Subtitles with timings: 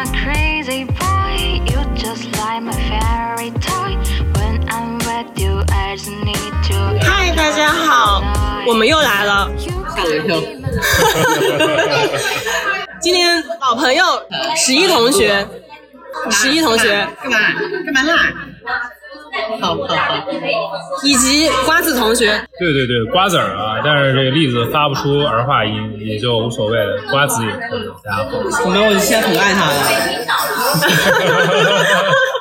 [0.00, 1.60] I'm a crazy boy.
[1.68, 3.98] You just like my fairy toy.
[4.32, 6.98] When I'm with you, I just need to.
[7.02, 8.22] 嗨，大家好，
[8.66, 9.50] 我们又来了。
[9.58, 10.40] 吓我一跳。
[13.02, 14.02] 今天老朋友
[14.56, 15.46] 十一同学，
[16.30, 17.38] 十一同学干嘛？
[17.84, 18.16] 干嘛啦？
[19.60, 19.86] 好好好，
[21.02, 27.88] 以及瓜子同学，对对对，瓜子儿啊，但是这个栗子发不出儿化音，也就无所谓了，瓜子也可以。
[28.04, 28.30] 大家好，
[28.62, 29.74] 怎么我现在很爱他了？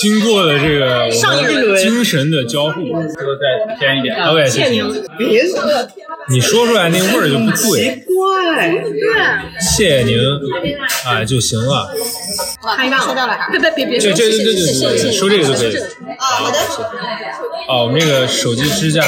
[0.00, 1.68] 经过了这个我上一轮。
[1.72, 4.82] 们精神的交互，再偏一点，OK，谢谢。
[5.18, 5.60] 别说
[6.30, 8.72] 你说出来那味儿就不对，怪，
[9.60, 10.18] 谢谢您。
[11.04, 11.88] 啊就行了。
[13.00, 14.54] 收到了，别别别别这说，这这这
[14.98, 15.76] 这收这个就可以。
[16.18, 16.58] 好的，
[17.68, 19.02] 哦，我们这个手机支架。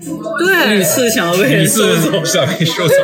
[0.00, 0.06] 屡
[0.38, 2.94] 对，次想要被每人收次走，想被收走。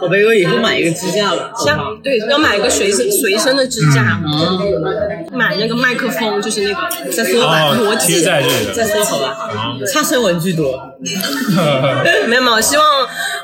[0.00, 1.52] 我贝哥以后买一个支架了。
[1.64, 9.48] 像对要买一个随身随身的支架，嗯，买那个麦克风，就是那个再说哦逻贴辑，在这里的再说好吧，
[9.92, 10.74] 差生文具多。
[12.26, 12.84] 没有没有，希望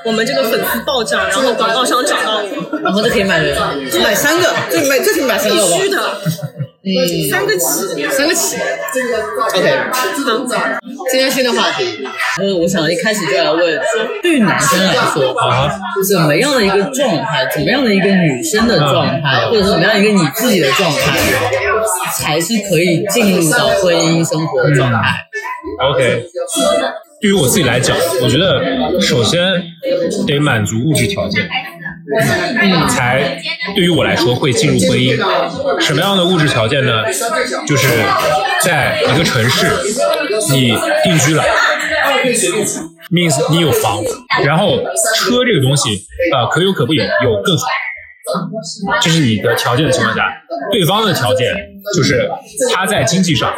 [0.05, 3.57] 我们这个粉丝暴涨，然后广告商找到我，然后就可以买人，
[4.03, 5.83] 买三个，就买最起码买三个吧必。
[5.83, 5.99] 须的，
[6.85, 6.91] 嗯，
[7.31, 8.57] 三个起，三个起。
[9.55, 9.79] OK，
[11.11, 12.05] 今天新的话题，
[12.41, 13.81] 呃，我想一开始就来问，
[14.23, 15.71] 对于男生来说，啊，
[16.09, 21.19] 怎么样的一个状态，怎么样的一个女生的状态，或者是怎么样一个你自己的状态，
[22.17, 25.17] 才是可以进入到婚姻生活状态
[25.81, 26.25] ？OK，
[27.21, 29.41] 对于我自己来讲，我觉得首先
[30.27, 31.49] 得满足物质条件，
[32.61, 33.41] 嗯，才
[33.75, 35.17] 对于我来说会进入婚姻。
[35.81, 37.05] 什么样的物质条件呢？
[37.67, 37.89] 就是
[38.63, 39.67] 在一个城市，
[40.53, 41.43] 你定居了
[43.11, 44.03] ，means 你有房，
[44.45, 44.79] 然后
[45.17, 47.65] 车这个东西，呃，可有可不有，有更好。
[49.03, 50.23] 这是你的条件的情况下，
[50.73, 51.55] 对方的条件
[51.97, 52.29] 就是
[52.73, 53.55] 他在经济上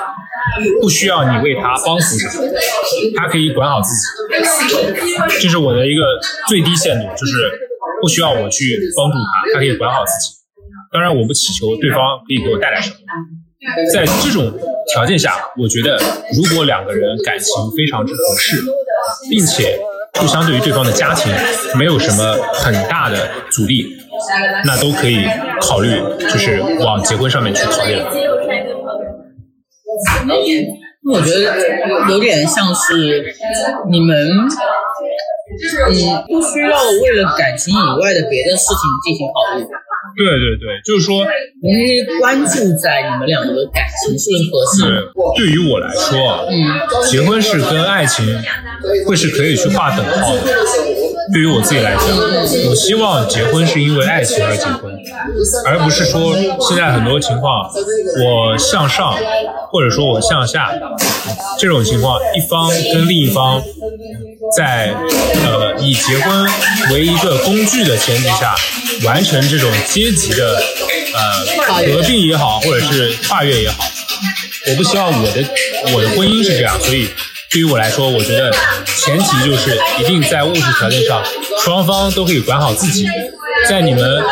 [0.81, 2.49] 不需要你为他帮扶什么，
[3.17, 4.03] 他可以管好自己。
[5.41, 6.03] 这是我的一个
[6.49, 7.51] 最低限度，就是
[8.01, 10.37] 不需要我去帮助他，他可以管好自己。
[10.93, 12.97] 当然，我不祈求对方可以给我带来什么。
[13.93, 14.53] 在这种
[14.93, 15.99] 条件下，我觉得
[16.35, 18.63] 如果两个人感情非常之合适，
[19.29, 19.79] 并且
[20.15, 21.33] 互相对于对方的家庭
[21.77, 23.96] 没有什么很大的阻力，
[24.65, 25.25] 那都可以
[25.61, 25.91] 考虑，
[26.21, 28.11] 就是往结婚上面去考虑了。
[31.09, 31.41] 我觉得
[32.11, 33.25] 有点像是
[33.89, 35.95] 你们，嗯，
[36.27, 39.63] 不需要为了感情以外的别的事情进行考虑，
[40.19, 41.25] 对对对，就是说，
[41.63, 44.83] 你可以关注在你们两个的感情是不是合适。
[44.83, 46.57] 是对于我来说啊，嗯，
[47.09, 48.27] 结婚是跟爱情
[49.07, 50.43] 会是可以去划等号的。
[51.33, 52.07] 对于我自己来讲，
[52.69, 54.97] 我希望结婚是因为爱情而结婚，
[55.67, 57.69] 而不是说现在很多情况
[58.23, 59.17] 我向上
[59.71, 60.73] 或者说我向下。
[61.59, 63.63] 这种情况，一方跟另一方
[64.57, 64.95] 在
[65.45, 66.47] 呃以结婚
[66.93, 68.55] 为一个工具的前提下
[69.05, 70.63] 完成这种阶级的
[71.15, 73.85] 呃合并也好，或者是跨越也好，
[74.69, 75.45] 我不希望我的
[75.95, 77.09] 我的婚姻是这样，所以
[77.51, 78.53] 对于我来说，我觉得
[78.85, 81.23] 前提就是一定在物质条件上，
[81.65, 83.07] 双方都可以管好自己。
[83.69, 84.23] 在你们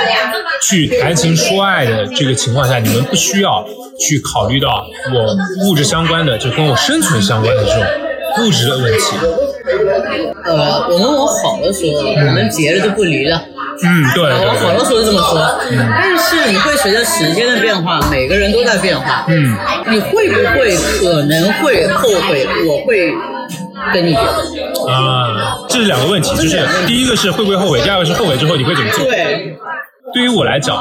[0.62, 3.64] 去谈情说爱的这个情况下，你们不需要
[3.98, 5.36] 去考虑到我
[5.66, 7.82] 物质相关的，就跟我生存相关的这种
[8.40, 9.16] 物质的问题。
[10.44, 13.40] 呃，我们往好的说，我们结了就不离了。
[13.82, 19.24] 嗯，对往好对的说是这么说，但是你会随着时间的变化，每个人都在变化。
[19.28, 19.56] 嗯，
[19.90, 22.46] 你会不会可能会后悔？
[22.68, 23.12] 我会
[23.92, 24.94] 跟你结婚。
[24.94, 29.04] 啊，这是两个问题，就是第一个是会不会后悔，第二个是后悔之后你会怎么做？
[29.04, 29.56] 对，
[30.14, 30.76] 对于我来讲，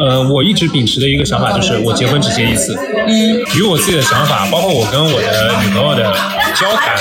[0.00, 2.76] 呃，我一直秉持的一个想法就是，我结婚只结一次。
[3.06, 6.12] 嗯，以我自己的想法，包括我跟我的女朋友的
[6.54, 6.96] 交谈，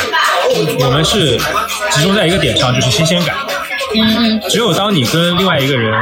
[0.85, 1.37] 我们是
[1.89, 3.35] 集中在一个点上，就是新鲜感。
[4.49, 5.93] 只有当你跟另外一个人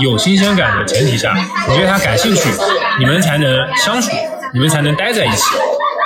[0.00, 1.34] 有新鲜感的前提下，
[1.68, 2.48] 你对他感兴趣，
[2.98, 4.10] 你们才能相处，
[4.52, 5.44] 你们才能待在一起，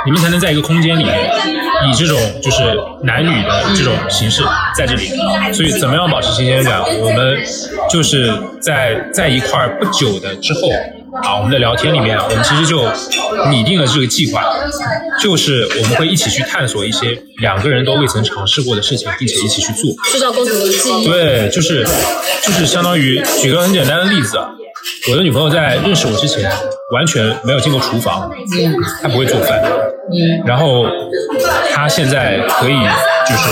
[0.07, 1.31] 你们才能在一个空间里面，
[1.89, 2.63] 以这种就是
[3.03, 4.43] 男女的这种形式
[4.77, 5.11] 在这里。
[5.53, 6.81] 所以，怎么样保持新鲜感？
[7.01, 7.37] 我们
[7.91, 10.61] 就是在在一块不久的之后
[11.23, 12.83] 啊，我们的聊天里面，我们其实就
[13.51, 14.43] 拟定了这个计划，
[15.21, 19.91] 就是我们会一起去探索一些两个人都未曾尝试过的事情，并且一起去做。
[20.11, 21.07] 塑造共同的记忆。
[21.07, 21.87] 对，就是
[22.43, 24.49] 就是相当于举个很简单的例子啊，
[25.11, 26.51] 我的女朋友在认识我之前
[26.93, 30.87] 完全没有进过厨房，嗯她不会做饭，嗯然后
[31.73, 32.75] 她现在可以
[33.29, 33.49] 就是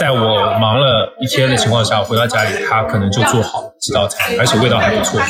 [0.00, 5.20] 在我忙了一天的情况下，回到家里，他可能就做好几道菜，而且味道还不错。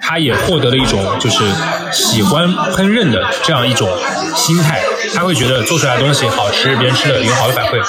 [0.00, 1.44] 他也获得了一种就是
[1.90, 3.88] 喜欢烹饪的这样一种
[4.36, 4.80] 心态，
[5.12, 7.82] 他会觉得做出来的东西好吃，别人吃了有好的反馈，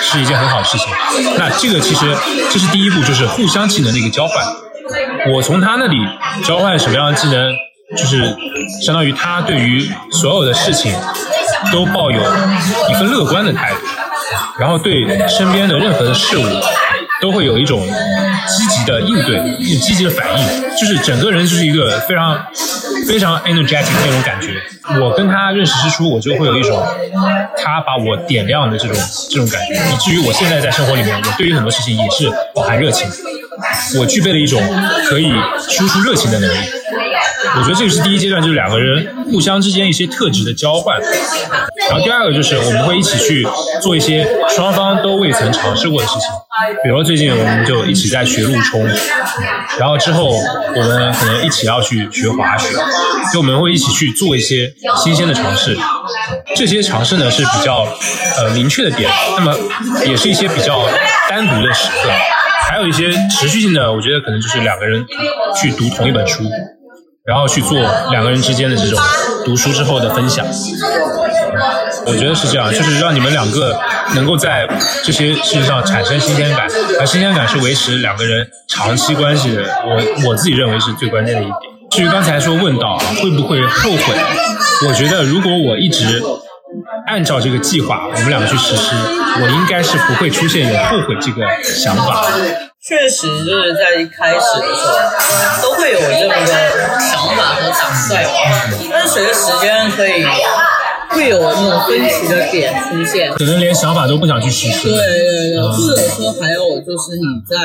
[0.00, 0.88] 是一件很好的事情。
[1.36, 2.06] 那这个其实
[2.50, 4.42] 这是第一步，就是互相技能的一个交换。
[5.34, 5.98] 我从他那里
[6.42, 7.54] 交换什么样的技能，
[7.98, 8.34] 就是
[8.82, 10.94] 相当于他对于所有的事情
[11.70, 12.18] 都抱有
[12.88, 13.78] 一份乐观的态度，
[14.58, 16.44] 然后对身边的任何的事物
[17.20, 17.80] 都会有一种
[18.46, 20.46] 积极的应对、一种积极的反应，
[20.78, 22.38] 就是整个人就是一个非常
[23.06, 24.62] 非常 energetic 的那种感觉。
[25.00, 26.86] 我跟他认识之初，我就会有一种
[27.56, 28.96] 他把我点亮的这种
[29.30, 33.08] 这种感觉，以至于我现在在生活里面，我对于很多事情也是饱含热情。
[33.98, 34.62] 我具备了一种
[35.08, 35.32] 可以
[35.68, 36.56] 输出热情的能力。
[37.58, 40.98] 我觉得这个是第一阶段，就是两个人互相之间一些特质的交换。
[41.90, 43.46] 然后第二个就是我们会一起去
[43.82, 46.28] 做一些双方都未曾尝试过的事情，
[46.82, 48.86] 比如说最近我们就一起在学路冲，
[49.78, 52.74] 然后之后我们可能一起要去学滑雪，
[53.32, 54.72] 就我们会一起去做一些
[55.02, 55.76] 新鲜的尝试。
[56.54, 57.86] 这些尝试呢是比较
[58.36, 59.56] 呃明确的点，那么
[60.06, 60.86] 也是一些比较
[61.28, 62.10] 单独的时刻。
[62.70, 65.02] 还有一些持续性的，我觉得可能就是两个人
[65.56, 66.44] 去读同一本书，
[67.28, 67.78] 然后去做
[68.10, 68.98] 两个人之间的这种
[69.44, 70.46] 读书之后的分享。
[72.06, 73.78] 我觉得是这样，就是让你们两个
[74.14, 74.66] 能够在
[75.04, 76.66] 这些事情上产生新鲜感，
[76.98, 79.62] 而新鲜感是维持两个人长期关系的。
[79.84, 81.54] 我我自己认为是最关键的一点。
[81.90, 84.14] 至于刚才说问到会不会后悔，
[84.88, 86.22] 我觉得如果我一直
[87.08, 88.94] 按照这个计划，我们两个去实施，
[89.40, 92.26] 我应该是不会出现有后悔这个想法。
[92.86, 96.46] 确实就是在一开始的时候都会有这么个
[97.00, 98.24] 想法和打算，
[98.90, 100.24] 但是随着时间可以
[101.10, 103.32] 会有那种分歧的点出现。
[103.34, 104.88] 可能连想法都不想去实施。
[104.88, 107.56] 对对对，或者说还有就是你在，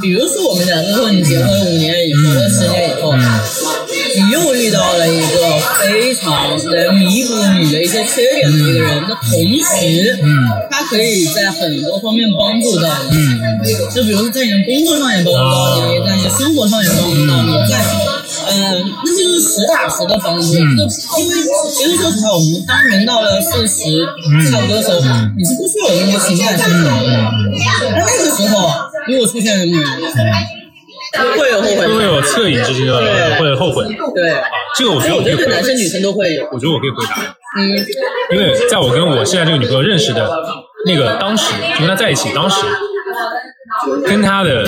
[0.00, 3.12] 比如说我们两个说你结婚五年以后十年以后，
[4.16, 5.26] 你又遇到了一个
[5.80, 9.30] 非常能弥补你的一些缺点的一个人的同
[9.62, 10.18] 时，
[10.70, 13.16] 他可以在很多方面帮助到你，
[13.94, 17.84] 就比如说在你的工作上也帮助到你，在你的生活上也帮助到你，在。
[18.46, 20.52] 嗯，那就是实打实的帮助。
[20.52, 21.34] 就因为
[21.72, 24.04] 其实说实话，我们当人到了四十
[24.50, 25.00] 差不多的时候，
[25.36, 26.74] 你是不需要有那么多情感上的。
[26.84, 28.68] 那那个时候，
[29.08, 29.72] 如果出现了你，
[31.38, 31.94] 会有后悔吗？
[31.96, 33.84] 会有恻隐之心的，对会后悔？
[34.14, 34.34] 对，
[34.76, 35.62] 这个我觉得我可以回答男。
[35.64, 36.44] 生女生都会有。
[36.52, 37.86] 我觉得我可以回答，嗯
[38.32, 40.28] 因为在我跟我现在这个女朋友认识的
[40.86, 42.56] 那个当时，就跟她在一起当时，
[44.06, 44.64] 跟她的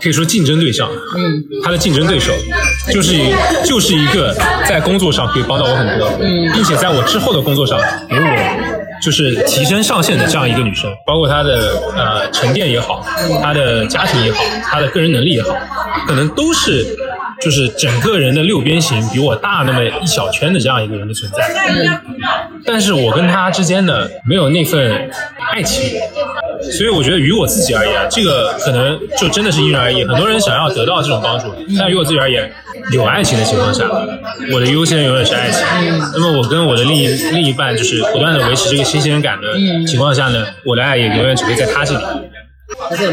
[0.00, 2.32] 可以说竞争对象，嗯她的竞争对手，
[2.92, 3.32] 就是一
[3.64, 4.34] 就是一个
[4.66, 13.04] 在工作上可以帮到我很多，嗯并且在我之后的工作上给我就是提升上限的这样一个女生，包括她的呃沉淀也好，
[13.42, 15.54] 她的家庭也好，她的个人能力也好，
[16.06, 16.84] 可能都是
[17.40, 22.00] 就是整个人的六边形比我大那么一小圈的这样一个人的存在。
[22.64, 25.10] 但是我跟他之间呢，没有那份
[25.52, 25.98] 爱情，
[26.72, 30.04] 所以我觉得于我自己而言，这个可能就真的是因人而异。
[30.04, 32.50] 很多人想要得到这种帮助，但于我自己而言，
[32.92, 33.84] 有爱情的情况下，
[34.52, 35.62] 我的优先永远是爱情。
[36.14, 39.54] 那么我跟我的另一另一半就是不断的维持这个新鲜感的
[39.86, 42.04] 情况下呢，我的爱也永远只会在他这里。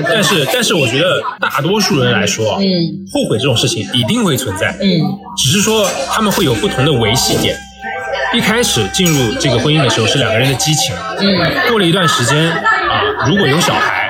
[0.08, 2.66] 但是，但是我觉得大多数人来说啊，嗯。
[3.12, 4.76] 后悔这种事情一定会存在。
[4.82, 5.02] 嗯。
[5.38, 7.56] 只是说他们会有不同的维系点。
[8.34, 11.70] 一开始进入这个婚姻的时候是两个人的激情，嗯。
[11.70, 14.10] 过了一段时间啊，如果有小孩，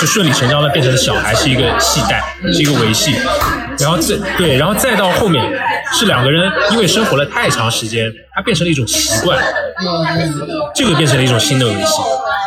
[0.00, 2.22] 就顺理成章的变成了小孩是一个系带，
[2.52, 3.14] 是一个维系，
[3.78, 5.44] 然后再对，然后再到后面
[5.92, 9.38] 是两个人因为生活了太长时间，它变成了一种习惯，
[10.74, 12.02] 这个变成了一种新的维系。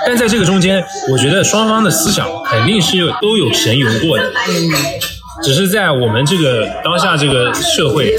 [0.06, 4.32] 但在这个中间，我觉得双方的思想肯定是都有神游过的，
[5.44, 8.16] 只是在我们这个当下这个社会，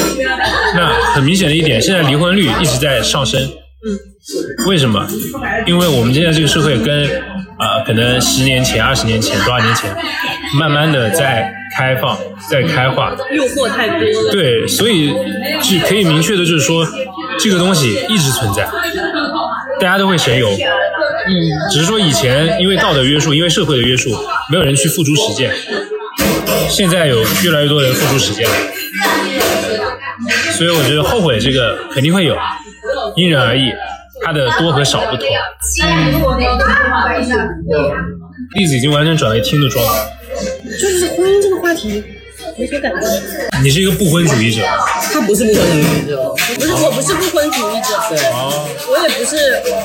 [0.74, 3.40] 那很明显的一点，现在离婚率一直在上升。
[4.66, 5.04] 为什么？
[5.66, 7.04] 因为我们现在这个社会跟
[7.58, 9.92] 呃，可能十年前、二十年前、多少年前，
[10.58, 12.18] 慢慢的在开放、
[12.50, 13.14] 在开化。
[13.32, 14.32] 诱惑太多了。
[14.32, 15.14] 对，所以
[15.62, 16.86] 是可以明确的就是说，
[17.38, 18.68] 这个东西一直存在，
[19.80, 20.50] 大家都会神游。
[21.24, 21.30] 嗯
[21.70, 24.10] 只是说以前因为道德约束，因为社会的约束，
[24.50, 25.54] 没有人去付诸实践。
[26.68, 28.54] 现在有越来越多人付诸实践了，
[30.52, 32.36] 所以我觉得后悔这个肯定会有，
[33.16, 33.72] 因人而异，
[34.24, 35.26] 它的多和少不同。
[38.56, 39.92] 例子已经完全转为听的状态。
[40.78, 42.02] 就是婚姻这个话题，
[42.58, 42.98] 没什么感觉。
[43.62, 44.62] 你是一个不婚主义者。
[45.12, 48.18] 他不是不婚主义者，不是，我不是不婚主义者，对。
[48.30, 49.36] 哦我也不是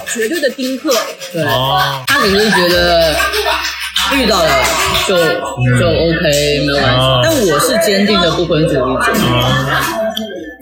[0.08, 0.94] 绝对的丁克。
[1.32, 3.16] 对，哦，他只是觉得
[4.16, 4.50] 遇到了
[5.08, 8.82] 就就 OK 没有关系哦，但我是坚定的不婚主义者。
[8.82, 8.96] 哦，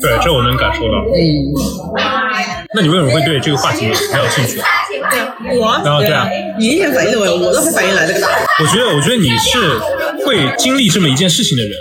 [0.02, 1.06] 对，这我能感受到。
[1.14, 1.54] 嗯，
[2.74, 4.60] 那你为什么会对这个话题很有兴趣？
[5.60, 5.80] 我？
[5.84, 6.12] 然后对。
[6.12, 6.28] 啊，
[6.58, 8.42] 你一点反应都没有，我都会反应来这个答案。
[8.60, 9.80] 我觉得，我觉得你是
[10.26, 11.72] 会经历这么一件事情的人，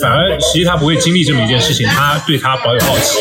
[0.00, 3.18] 反而实际他不会经历这么一件事情，他对他保有好奇。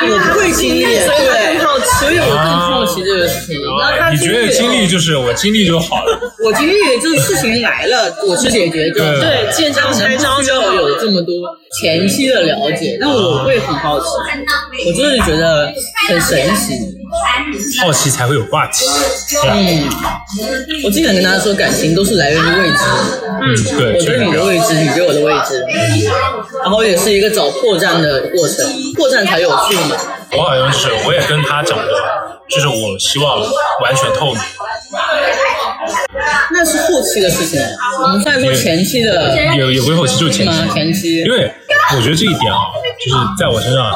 [0.00, 3.60] 我不会经历，所以我更好奇所以我更好奇这个事情。
[3.60, 6.20] 然后他你觉得经历就是我经历就好了？
[6.44, 11.34] 我经历就是事情来了，我去解决就对对见招拆招不需要有这么多
[11.80, 14.06] 前期的了解，那我会很好奇，
[14.86, 15.72] 我就是觉得
[16.08, 16.74] 很神奇。
[17.80, 18.84] 好奇才会有话题，
[19.46, 19.88] 嗯，
[20.84, 22.78] 我经常跟大家说，感情都是来源于未知。
[23.40, 25.64] 嗯，对，我对你的未知，你对我的未知，
[26.62, 29.96] 然后也是一个找破绽的过程，破绽才有趣嘛。
[30.32, 31.86] 我好像是，我也跟他讲过，
[32.48, 33.40] 就是我希望
[33.82, 34.42] 完全透明。
[36.52, 37.60] 那是后期的事情，
[38.02, 40.52] 我们现在说前期的也也不是后期，就是前期。
[40.74, 41.20] 前期。
[41.20, 41.50] 因为
[41.96, 42.58] 我觉得这一点啊，
[43.04, 43.92] 就是在我身上，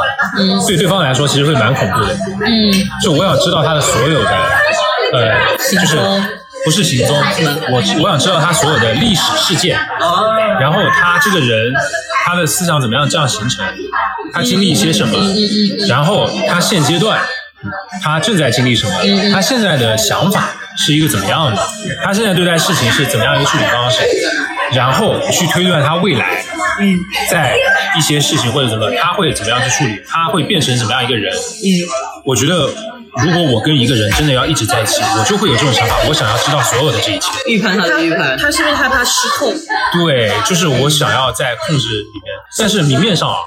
[0.67, 2.15] 对对方来说其实会蛮恐怖的。
[2.47, 4.31] 嗯，就我想知道他的所有的，
[5.13, 5.99] 呃，就是
[6.65, 7.17] 不是行踪，
[7.71, 9.79] 我我想知道他所有的历史事件，
[10.61, 11.73] 然后他这个人
[12.25, 13.65] 他的思想怎么样这样形成，
[14.33, 15.19] 他经历一些什么，
[15.89, 17.21] 然后他现阶段
[18.03, 18.93] 他正在经历什么，
[19.33, 21.61] 他现在的想法是一个怎么样的，
[22.05, 23.99] 他现在对待事情是怎么样一个处理方式，
[24.73, 26.45] 然后去推断他未来。
[27.31, 27.57] 在
[27.97, 30.01] 一些事情或者怎么，他会怎么样去处理？
[30.09, 31.33] 他会变成怎么样一个人？
[31.35, 31.69] 嗯，
[32.25, 32.69] 我觉得
[33.25, 37.29] 如果我跟一个人真的要一直在一起，我就会有这种想法，我想要知道所有的这一切。
[37.47, 39.53] 预判他的预判，他是不是害怕失控？
[39.93, 43.41] 对，就是我想要在控制里面，但是明面上啊，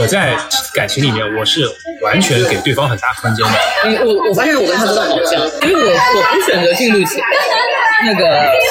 [0.00, 0.36] 我在
[0.74, 1.64] 感情里面我是
[2.02, 3.52] 完全给对方很大空间的。
[3.84, 7.20] 嗯，我我发现我跟他真的好像，因为我我不选择进入起
[8.04, 8.24] 那个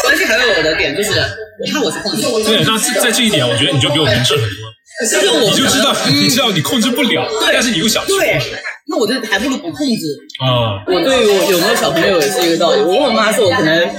[0.03, 1.11] 关系，还有我的点就是，
[1.59, 4.67] 我看我是控制，对，那在在这一点，我觉得你就比我明智很多。
[4.99, 8.57] 就是我你就知道，你知道你控制不了，但是你又想对制。，
[8.89, 10.17] 那我就还不如不控制。
[10.39, 12.81] 啊、我对于我有没有小朋友也是一个道理。
[12.81, 13.89] 我跟我妈说，我可能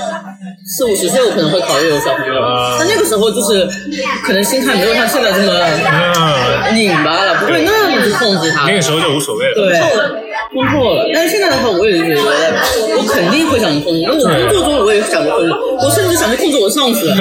[0.66, 2.34] 四五十岁，我可能会考虑有小朋友，
[2.78, 3.68] 但那个时候就是
[4.24, 8.66] 可能心态没有像现在这么嗯，拧巴了，不会那么去控制他。
[8.66, 9.54] 那个时候就无所谓了。
[9.54, 9.78] 对，
[10.58, 11.08] 突破了。
[11.14, 12.20] 但是现在的话，我也觉得，
[12.96, 14.02] 我肯定会想着控制。
[14.06, 17.06] 那我工作中我也想着控制，我甚至想着控制我上司，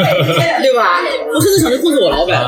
[0.62, 1.00] 对吧？
[1.34, 2.42] 我甚至想着控制我老板。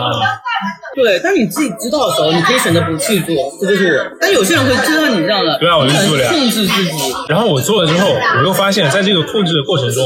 [0.96, 4.17] 对，但你自己知道的时候，你可以选择不去做，这就是我。
[4.19, 6.91] 但有些人会知道你这样的，对啊我就做了控制自己。
[7.29, 10.03] 然后我做了之后，我又发现，在这个控制的过程中，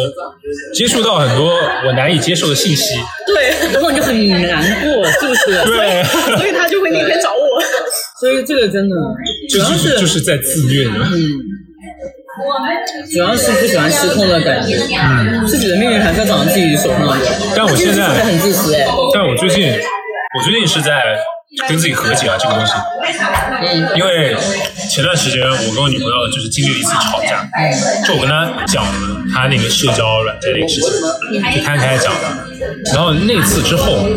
[0.75, 1.52] 接触到很多
[1.88, 3.00] 我难以接受的信息。
[3.25, 4.13] 对，然后你就很
[4.44, 5.63] 难过，是不是？
[5.66, 6.04] 对，
[6.38, 7.43] 所以他就会那天找我。
[8.24, 8.96] 所以这个真的
[9.50, 11.10] 主就要是就是在自虐呢。
[11.12, 11.30] 嗯，
[13.12, 17.18] 主要是不喜欢失控的感觉，嗯，自己的命运还在掌握自己手上的。
[17.53, 19.74] 但我现在很自私哎，但我最近，
[20.39, 21.03] 我最近是在
[21.68, 22.72] 跟自己和解啊，这个东西。
[23.60, 24.34] 嗯，因为
[24.89, 27.46] 前段时间我跟我女朋友就是经历了一次吵架，
[28.08, 28.92] 就我跟她讲了
[29.34, 32.22] 她那个社交软件那个事情，就摊开讲的。
[32.94, 34.08] 然后那次之后，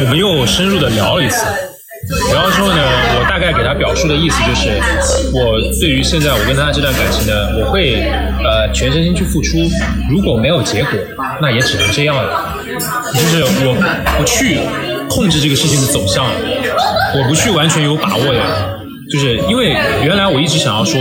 [0.00, 1.44] 我们又深入的聊了一次。
[2.32, 2.82] 然后说呢，
[3.18, 4.68] 我大概给他表述的意思就是，
[5.32, 8.02] 我对于现在我跟他这段感情呢，我会
[8.44, 9.58] 呃全身心去付出，
[10.10, 10.92] 如果没有结果，
[11.40, 12.58] 那也只能这样了。
[13.12, 13.74] 就是我
[14.18, 14.58] 不去
[15.08, 18.73] 控制这个事情的走向，我不去完全有把握的，
[19.14, 19.68] 就是因为
[20.02, 21.00] 原来我一直想要说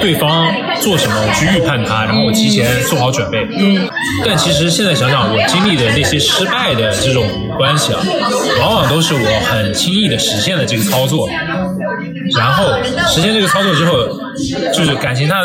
[0.00, 3.46] 对方做什么，我去预判他，然后我提前做好准备。
[3.54, 3.86] 嗯。
[4.24, 8.00] 但其实现在想想，我经历的那些失败的这种关系啊，
[8.60, 11.28] 往往都是我很轻易的实现了这个操作，
[12.34, 12.72] 然后
[13.12, 14.08] 实现这个操作之后，
[14.72, 15.42] 就是感情它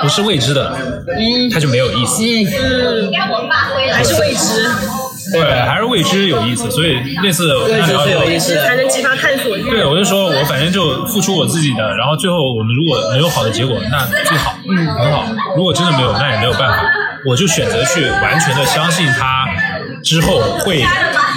[0.00, 0.74] 不是未知的，
[1.18, 2.22] 嗯它就没有意思。
[2.24, 3.12] 嗯，
[3.92, 4.70] 还是未知，
[5.32, 7.68] 对，还是未知有意思，所以那次我
[8.28, 8.66] 意思的。
[8.66, 9.62] 才能激发探索欲。
[9.68, 15.26] 对，我就说我反正就付出我自己的，然后最后我们如果能有好的结果，那最好，嗯，很好。
[15.56, 16.82] 如果真的没有，那也没有办法，
[17.26, 19.46] 我就选择去完全的相信他，
[20.02, 20.84] 之后会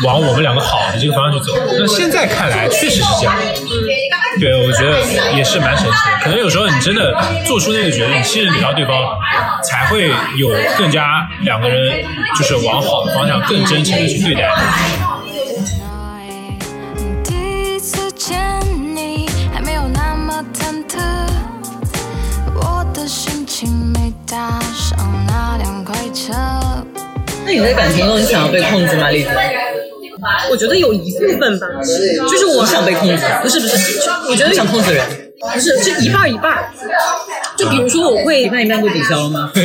[0.04, 1.58] 往我们两个好的这个方向去走。
[1.78, 3.36] 那现在看来确实是这样。
[4.40, 6.18] 对，我觉得也是蛮神奇的。
[6.24, 7.14] 可能有时候你真的
[7.46, 8.96] 做出那个决定，信任给到对方，
[9.64, 12.04] 才会有更加两个人
[12.38, 14.50] 就是往好的方向更真诚的去对待。
[17.24, 18.40] 第一次见
[18.96, 21.00] 你还没有那么忐忑，
[22.56, 26.34] 我的心情没搭上那辆快车。
[27.46, 29.30] 那你在感情中，你想要被控制吗，栗子？
[30.50, 31.68] 我觉得有一部分吧，
[32.30, 35.06] 就是我想被控制，不是不是，就我觉得想控制人。
[35.54, 36.70] 不是，就一半一半。
[37.58, 39.52] 就比如说，我会一半一半就抵消了吗？
[39.56, 39.64] 就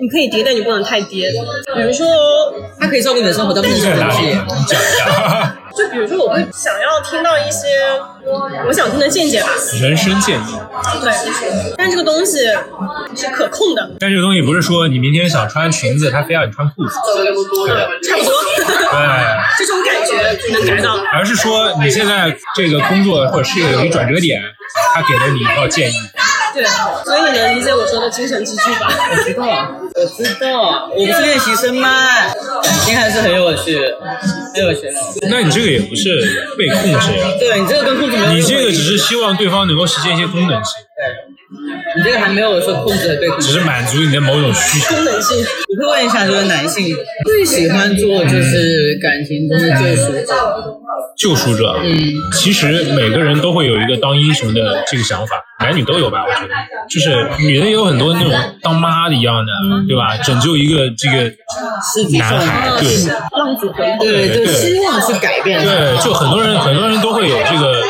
[0.00, 1.30] 你可以跌，但你不能太跌。
[1.74, 2.06] 比如说，
[2.80, 4.34] 他可以照顾你的生活，但不能在哪里？
[4.48, 5.63] 控制你。
[5.76, 7.66] 就比如说，我会想要听到一些
[8.66, 9.48] 我想听的见解吧。
[9.80, 10.58] 人生建议，
[11.02, 11.12] 对，
[11.76, 12.38] 但这个东西
[13.16, 17.00] 是可控的，但这个东西不是说你明天想穿裙子，他非要你穿裤子，差
[17.32, 17.66] 不多。
[17.66, 17.74] 对，
[19.58, 20.12] 这种感觉
[20.52, 20.96] 能感到。
[21.12, 24.42] 而是说你现在这个工作或者事业有一转折点，
[24.94, 25.94] 他给了你一套建议。
[26.54, 26.64] 对，
[27.04, 28.88] 所以你能理解我说的精神支柱吧？
[29.10, 29.42] 我知道，
[29.94, 31.88] 我知道，我不是练习生吗？
[32.62, 33.76] 感情还是很有趣，
[34.54, 34.88] 很有趣。
[35.28, 36.20] 那你这个也不是
[36.56, 43.46] 被控制呀，对你这个跟控制没有你这个只是希望对方能够实现一些功能性，对你这个还没有说控制和被控制。
[43.48, 44.94] 只是满足你的某种需求。
[44.94, 45.44] 功能性。
[45.76, 46.96] 我会问一下，就是男性
[47.26, 50.34] 最喜欢做就是感情中的救赎者，
[51.18, 56.24] 救赎者，嗯，其实每个人都会有一个当英雄的这个想法，男女都有吧？
[56.26, 56.54] 我觉得，
[56.90, 59.52] 就是女的也有很多那种当妈的一样的，
[59.88, 60.16] 对吧？
[60.18, 61.30] 拯救一个这个
[62.18, 62.88] 男孩，对
[63.38, 64.04] 浪子回头。
[64.04, 65.70] 对，就对希望去改变他。
[65.70, 67.82] 对，就很多人很多人都会有这个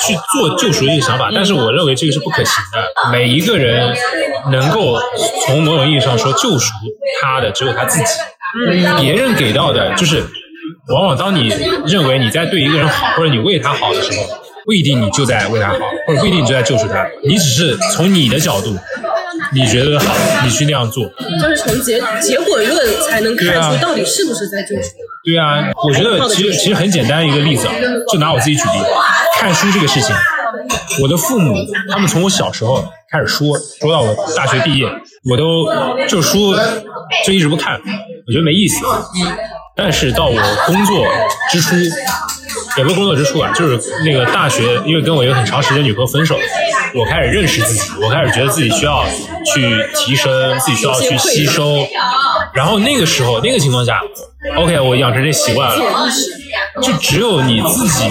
[0.00, 3.10] 去做救赎的一个想法，但是我认为这个是不可行的。
[3.10, 3.94] 每一个人
[4.50, 4.98] 能够
[5.46, 6.72] 从某种意义上说救赎
[7.20, 8.04] 他的只有他自己，
[9.00, 10.22] 别人给到的就是，
[10.88, 11.48] 往往当你
[11.86, 18.76] 认为你在对一个人好，或者你为他好的时候，不一定你就在为他好，或者不一定你就在救赎他，你只是从你的角度，
[19.52, 21.04] 你觉得好，你去那样做。
[21.40, 24.88] 就是从结结果论才能看出到底是不是在救赎。
[25.24, 27.74] 对啊，我觉得其实其实很简单一个例子啊，
[28.12, 28.78] 就拿我自己举例，
[29.38, 30.14] 看书这个事情，
[31.02, 31.54] 我的父母
[31.90, 34.86] 他们从我小时候开始说，说到我大学毕业，
[35.30, 35.66] 我都
[36.06, 36.54] 就书
[37.26, 37.80] 就一直不看，
[38.26, 38.84] 我觉得没意思。
[39.76, 41.04] 但是到我工作
[41.50, 41.74] 之初，
[42.76, 46.36] 也不是工作之处啊，就是那个大学，因为跟我一个很长时间女朋友分手，
[46.94, 49.04] 我开始认识自己，我开始觉得自己需要
[49.54, 51.86] 去提升，自己需要去吸收。
[52.52, 54.00] 然后那个时候，那个情况下
[54.56, 55.76] ，OK，我养成这习惯了，
[56.82, 58.08] 就只有你自己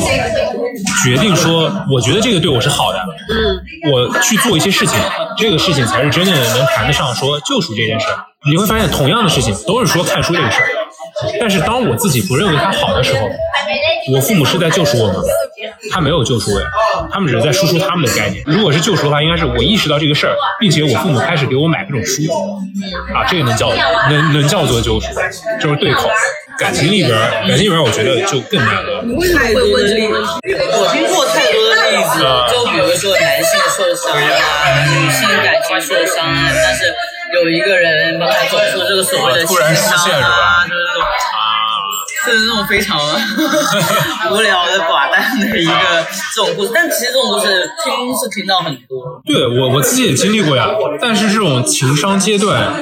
[1.03, 2.99] 决定说，我觉得这个对我是好的，
[3.29, 4.97] 嗯，我去做一些事情，
[5.37, 8.25] 这个事情才是真正能谈得上说救赎这件事儿。
[8.45, 10.67] 你会发现，同样的事情都是说看书这个事儿，
[11.39, 13.29] 但是当我自己不认为它好的时候，
[14.11, 15.15] 我父母是在救赎我吗？
[15.91, 16.67] 他没有救赎我呀，
[17.11, 18.43] 他们只是在输出他们的概念。
[18.45, 22.23] 如果是救赎的话，应该是我意识到这个事儿，并且我父母开始给我买各种书，
[23.13, 23.73] 啊，这个能叫
[24.09, 25.07] 能能叫做救赎，
[25.61, 26.09] 就是对口。
[26.59, 29.01] 感情里边儿，感情里边儿，我觉得就更难了。
[29.33, 32.21] 太多的例子，我听过太多的例子，
[32.53, 36.93] 就比如说男性受伤啊，女性感情受伤啊，但是
[37.33, 41.01] 有一个人帮他走出这个所谓的突然出现是吧啊，就是那种
[42.25, 42.99] 这是那种非常
[44.31, 45.71] 无聊的寡淡的一个
[46.35, 50.69] 这种故事，但其实这种故事听是听到很多，对我我自己也经历过呀，
[51.01, 52.73] 但是这种情商阶段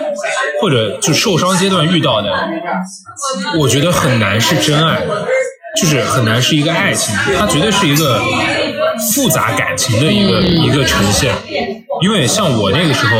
[0.62, 2.32] 或者就受伤阶段遇到的，
[3.58, 5.01] 我觉得很难是真爱，
[5.80, 8.21] 就是很难是一个爱情，它绝对是一个
[9.13, 11.34] 复杂感情的一个一个呈现。
[12.01, 13.17] 因为像我那个时候，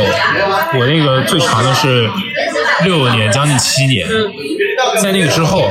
[0.78, 2.10] 我那个最长的是
[2.84, 4.08] 六年，将近七年，
[5.00, 5.70] 在那个之后，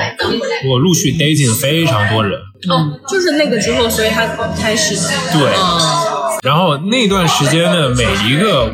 [0.70, 4.26] 我陆续 dating 非常多人，哦，就是那个之后，所以他
[4.62, 4.96] 开始。
[5.34, 5.52] 对，
[6.44, 8.74] 然后那段时间的每一个，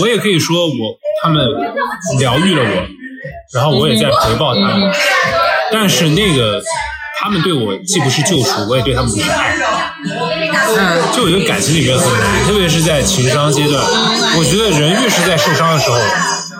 [0.00, 0.72] 我也可以说我
[1.22, 1.46] 他们
[2.18, 2.86] 疗愈了我，
[3.54, 4.90] 然后我也在回报他们，
[5.70, 6.60] 但是那个
[7.20, 9.54] 他们对我既不是救赎，我也对他们不是爱。
[10.76, 13.82] 嗯，就我觉得感情里面很难，特别是在情商阶段，
[14.36, 15.96] 我觉得人越是在受伤的时候，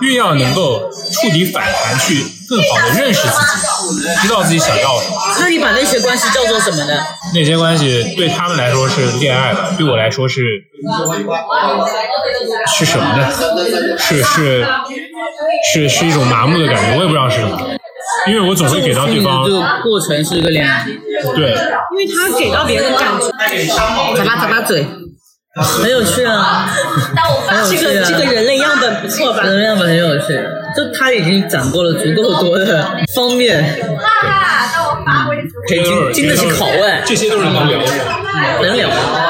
[0.01, 5.15] 越要能够触底反弹，去更好的认识自己，知道自己想要什么。
[5.39, 6.93] 那你把那些关系叫做什么呢？
[7.33, 10.43] 那些关系对他们来说是恋爱吧，对我来说是
[12.77, 13.29] 是什么呢？
[13.97, 14.65] 是是
[15.73, 17.59] 是是一种麻木的感觉，我也不知道是什么，
[18.27, 20.85] 因为我总会给到对方这个过程是一个恋爱，
[21.35, 21.51] 对
[21.91, 23.27] 因为他给到别人的感觉，
[23.73, 24.85] 咂巴咂巴嘴，
[25.55, 26.69] 很有趣啊，
[27.69, 27.77] 这。
[27.77, 29.43] 个这个人类样本不错吧？
[29.43, 30.39] 人类样本很有趣，
[30.75, 33.79] 就他已经掌握了足够多的方面，
[35.67, 37.85] 可以经经得起拷问，这些都是能聊的。
[38.61, 38.89] 能聊。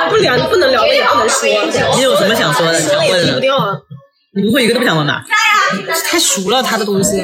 [0.10, 1.48] 不聊不能聊的也不能说，
[1.96, 2.80] 你有什么想说的？
[2.80, 3.42] 想问的？
[4.36, 5.24] 你不会一个都不想问吧？
[6.06, 7.18] 太熟了他的东西，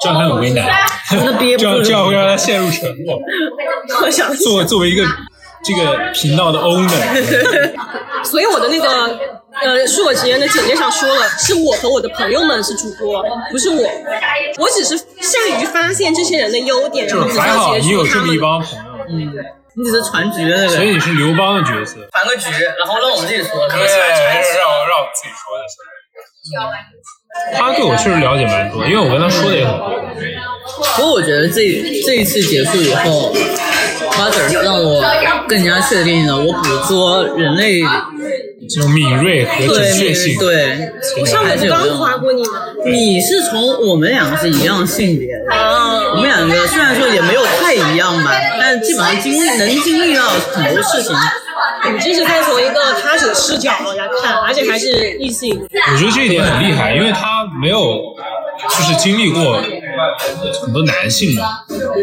[0.00, 0.66] 这样他很为难，
[1.12, 3.18] 那憋不住这样这样会让他陷入沉默。
[4.02, 5.04] 我想作为作为一个
[5.64, 6.88] 这个频道的 owner，
[8.24, 8.88] 所以我的那个
[9.62, 13.82] 呃，恕我直言的简介上说了，是我和我的朋友们是主播，不是我。
[14.58, 18.38] 我只是善于发现这些人的优点，然后只还好要结你有这么一。
[18.38, 19.32] 帮朋友，嗯，
[19.76, 21.96] 你只是传局的那个人，所以你是刘邦的角色。
[22.10, 23.68] 传个局，然后让我们自己说。
[23.68, 25.76] 对，让我让我自己说的是。
[27.56, 29.90] 他对我确实了解蛮多，因为我跟他说的也很多。
[30.96, 31.54] 不过我觉得这
[32.04, 33.32] 这一次结束以后
[34.12, 35.02] ，Mother 让我
[35.48, 37.80] 更加确定了我捕捉人类
[38.68, 42.50] 这种敏锐和准确对性，对，我上还次刚是有用夸过你吗？
[42.86, 51.14] 你是从我们两个是一样性别的，我啊，们两个虽然说也没有太一样吧，但基本上经历能经历到很多事情。
[51.92, 55.60] 你这是在从一个他者视角来看，而且还是异性。
[55.60, 58.14] 我觉得这一点很厉害，因为他没有
[58.68, 59.60] 就是经历过
[60.62, 61.42] 很多男性的，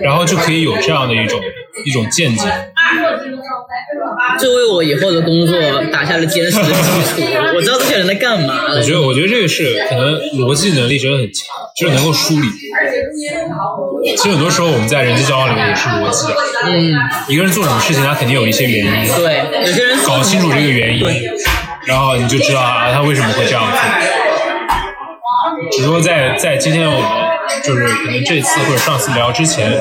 [0.01, 1.39] 然后就可以有这样的一种
[1.85, 2.47] 一种见解。
[4.37, 5.57] 这为我以后的工作
[5.91, 7.21] 打下了坚实的基础。
[7.55, 12.47] 我知道这些人在干嘛我觉得，我觉得这个是可能逻辑能力真的很强，就是能够梳理。
[14.17, 16.93] 其实很多时候我们在人际交往里面也是逻辑的，嗯，
[17.27, 21.05] 一个人做什么事情，他肯定有一些原因，对，有些人搞清楚这个原因，
[21.85, 23.79] 然后你就知道啊，他为什么会这样做。
[25.71, 27.09] 只不过在在今天我们
[27.63, 29.71] 就是可能这次或者上次聊之前，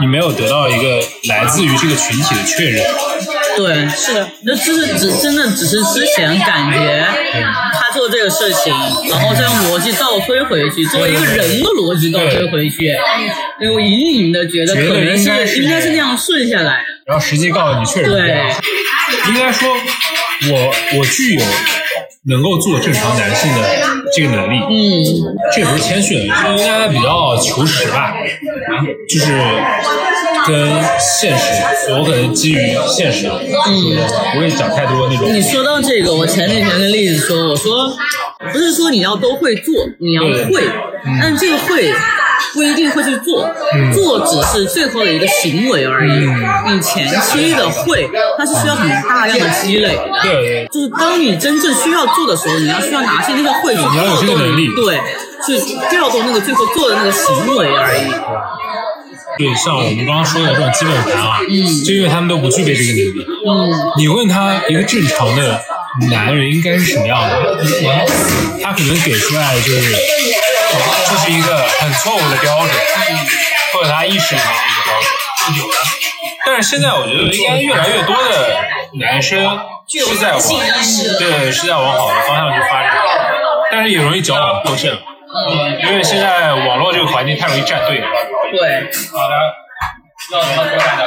[0.00, 2.84] 你没有得到一个来自于这个群体的确认。
[3.56, 7.06] 对，是的，那就是只真的只是之前感觉
[7.74, 8.72] 他做这个事情，
[9.10, 12.86] 然后再用逻辑倒推回去，作为一个人的逻辑倒推回去，
[13.60, 16.86] 因为我隐隐的觉得可能是是应该是那样顺下来的。
[17.06, 18.48] 然后实际告诉你确实是这样。
[19.28, 19.68] 应该说，
[20.50, 21.42] 我我具有
[22.28, 23.68] 能够做正常男性的
[24.14, 24.58] 这个能力。
[24.70, 28.14] 嗯，这也不是谦逊，是应该比较求实吧，
[29.08, 29.26] 就是
[30.50, 33.72] 跟现实，我可能基于现实，嗯，
[34.34, 35.32] 不会讲太多那种。
[35.32, 37.96] 你说到这个，我前几天跟栗子说，我说
[38.52, 40.62] 不是说你要都会做，你要会，
[41.20, 41.92] 但这个会
[42.52, 43.48] 不一定会去做，
[43.94, 46.10] 做只是最后的一个行为而已。
[46.72, 50.04] 你前期的会，它是需要很大量的积累的。
[50.22, 54.98] 对对，就是当你真正需要做的时候，你要需要拿起那个会去你要有这个调动能力对，
[55.46, 55.58] 去
[55.90, 58.10] 调动那个最后做的那个行为而已。
[59.38, 61.38] 对，像我们刚刚说的这种基本盘啊，
[61.86, 63.26] 就因为他们都不具备这个能力。
[63.48, 65.60] 嗯，你问他一个正常的
[66.10, 67.36] 男人应该是什么样的，
[68.62, 69.94] 他可能给出来的就是
[71.08, 72.70] 这是一个很错误的标准，
[73.72, 75.10] 或者他意识里面的一个标准。
[76.44, 78.56] 但是现在我觉得应该越来越多的
[78.98, 80.40] 男生是在往
[81.18, 82.92] 对是在往好的方向去发展，
[83.70, 84.96] 但是也容易矫枉过正，
[85.82, 88.06] 因为现在网络这个环境太容易站队了。
[88.50, 89.34] 对，好的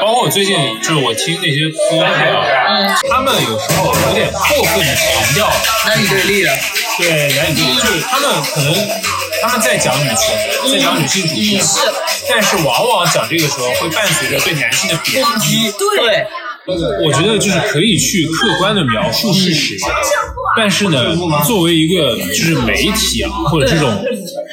[0.01, 5.49] 包括我最近就是我听那些歌啊，他们有时候有点过分的强调
[5.85, 6.51] 男女对立了。
[6.97, 8.73] 对男女对立，就是他们可能
[9.41, 10.37] 他们在讲女权，
[10.71, 11.59] 在讲女性主义，
[12.29, 15.71] 但是往往讲这个时候会伴随着对男性的贬低。
[15.71, 16.27] 对，
[17.05, 19.75] 我觉得就是可以去客观的描述事实，
[20.55, 21.15] 但是呢，
[21.47, 24.03] 作为一个就是媒体啊，或者这种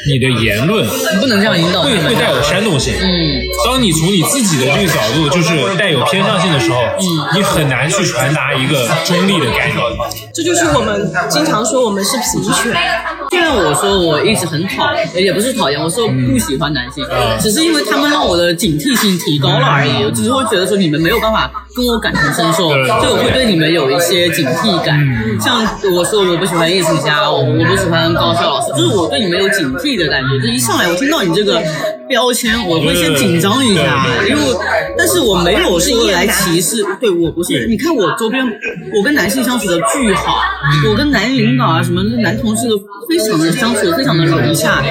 [0.07, 1.83] 你的言论，你不能这样引导。
[1.83, 2.95] 会会带有煽动性。
[3.01, 6.83] 嗯，当你从你自己的这个角度就是带有偏向性的时候，
[7.35, 9.79] 你很难去传达一个中立的概念。
[10.33, 12.73] 这就是我们经常说我们是平权。
[13.31, 17.07] 虽然我说我一直很讨厌，也不是讨厌，我说不喜欢男性，
[17.41, 20.05] 只是因为他们让我的警惕性提高了而已。
[20.05, 24.99] 我只是会觉得说你们没有办法跟我感同身受，所以我会对你们有一些警惕感。
[25.41, 25.65] 像
[25.95, 30.41] 我说我不喜欢艺术家，我我不喜欢高校老师，就是我对你们有警惕的感觉。
[30.41, 31.63] 就一上来我听到你这个
[32.11, 34.43] 标签，我会先紧张一下，因为
[34.99, 37.69] 但是我没有说来歧视，对我不是。
[37.69, 38.45] 你看我周边，
[38.93, 40.43] 我跟男性相处的巨好，
[40.91, 42.77] 我跟男领导啊什么男同事都
[43.09, 44.83] 非常的相处的非常的融洽。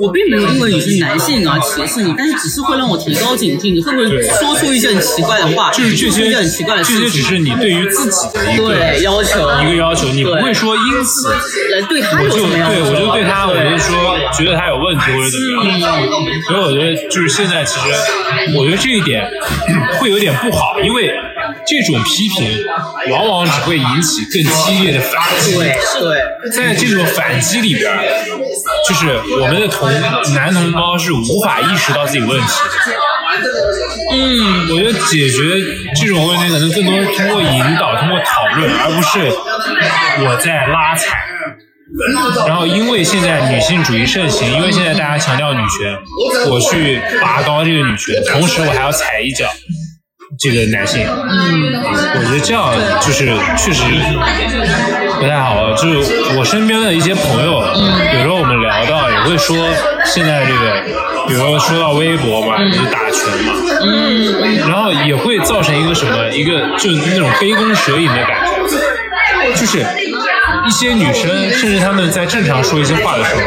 [0.00, 3.72] 我并没有因为你是男性而歧视你，但是只是会让我提高警惕。
[3.72, 7.28] 你会不会说出一些很奇怪的话，就是这些很奇怪的这些只事情？
[7.30, 11.28] 是你对于自己的一个对要求一个要求，你不对会说因此
[11.72, 13.23] 来对他有什么要求对我就对
[14.36, 15.80] 觉得他有问题或者怎么样。
[16.46, 17.86] 所以我觉得就是现在其实，
[18.56, 19.28] 我觉得这一点
[19.98, 21.12] 会有点不好，因为
[21.66, 22.64] 这种批评
[23.10, 25.54] 往往只会引起更激烈的反击。
[25.54, 26.50] 对对。
[26.50, 27.90] 在这种反击里边，
[28.86, 29.90] 就是我们的同
[30.34, 32.94] 男同胞是无法意识到自己问题的。
[34.12, 35.38] 嗯，我觉得解决
[35.96, 39.32] 这种问题可能更多是通过引导、通过讨论，而不是
[40.26, 41.18] 我在拉踩。
[42.46, 45.96] 然后，因为现在女性主义盛行，因为现在大家强调女权，
[46.50, 49.46] 我去拔高这个女权，同时我还要踩一脚
[50.38, 51.06] 这个男性。
[51.06, 51.72] 嗯，
[52.16, 53.84] 我觉得这样就是确实
[55.20, 55.72] 不太好。
[55.74, 57.64] 就是我身边的一些朋友，
[58.14, 59.56] 有时候我们聊到也会说，
[60.04, 60.82] 现在这个，
[61.28, 69.84] 比如说说到微博嘛，就是打拳嘛，嗯，然后也会造成一个什么，一个就是那种杯弓蛇影的感觉，就是
[70.66, 73.40] 一些女生，甚至她们在正常说一些话的时候，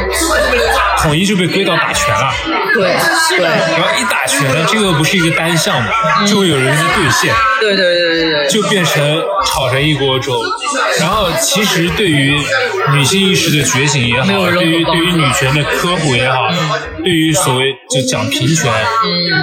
[1.02, 2.32] 统一就被归到打拳了。
[2.74, 2.96] 对
[3.30, 5.90] 对然后一打拳，这个不是一个单项嘛，
[6.28, 10.44] 就会有人去兑现，对对对对对，就变成炒成一锅粥。
[11.00, 12.40] 然后其实对于
[12.92, 16.50] 女性意识的觉醒也好，对于对于女权的科普也好，
[17.04, 18.72] 对于所谓就讲平权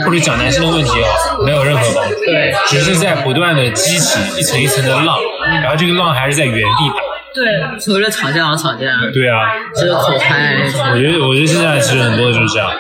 [0.05, 2.15] 或者讲男性的问题也好，没有任何帮助。
[2.25, 5.19] 对只是在不断的激起一层一层的浪，
[5.63, 7.14] 然后这个浪还是在原地打。
[7.35, 7.45] 对，
[7.81, 10.55] 除了吵架而吵架，对啊，只有口嗨。
[10.93, 12.71] 我觉得，我觉得现在其实很多就是这样，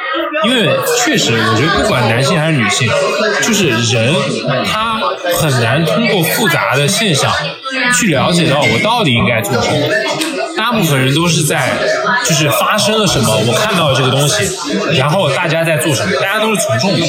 [0.46, 2.88] 因为确实，我觉得不管男性还是女性，
[3.42, 4.14] 就是人
[4.64, 5.00] 他
[5.36, 7.32] 很难通过复杂的现象
[7.98, 9.88] 去了解到我到底应该做什么。
[10.56, 11.72] 大部分人都是在
[12.24, 14.56] 就是发生了什么，我看到了这个东西，
[14.96, 17.06] 然后大家在做什么，大家都是从众的，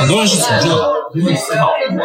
[0.00, 0.98] 很多人是从众的。